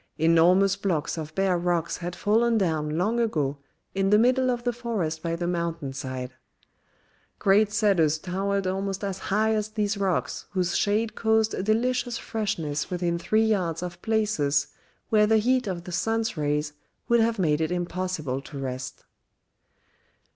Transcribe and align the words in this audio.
Enormous 0.17 0.75
blocks 0.75 1.15
of 1.15 1.35
bare 1.35 1.59
rocks 1.59 1.97
had 1.97 2.15
fallen 2.15 2.57
down 2.57 2.97
long 2.97 3.19
ago 3.19 3.59
in 3.93 4.09
the 4.09 4.17
middle 4.17 4.49
of 4.49 4.63
the 4.63 4.73
forest 4.73 5.21
by 5.21 5.35
the 5.35 5.45
mountain 5.45 5.93
side. 5.93 6.33
Great 7.37 7.71
cedars 7.71 8.17
towered 8.17 8.65
almost 8.65 9.03
as 9.03 9.19
high 9.19 9.53
as 9.53 9.69
these 9.69 9.97
rocks 9.99 10.47
whose 10.53 10.75
shade 10.75 11.13
caused 11.13 11.53
a 11.53 11.61
delicious 11.61 12.17
freshness 12.17 12.89
within 12.89 13.19
three 13.19 13.45
yards 13.45 13.83
of 13.83 14.01
places 14.01 14.69
where 15.09 15.27
the 15.27 15.37
heat 15.37 15.67
of 15.67 15.83
the 15.83 15.91
sun's 15.91 16.35
rays 16.35 16.73
would 17.07 17.19
have 17.19 17.37
made 17.37 17.61
it 17.61 17.71
impossible 17.71 18.41
to 18.41 18.57
rest. 18.57 19.03